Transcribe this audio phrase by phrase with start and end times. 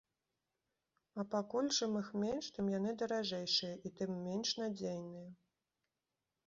[1.23, 5.29] А пакуль чым іх менш, тым яны даражэйшыя, і тым менш надзейныя.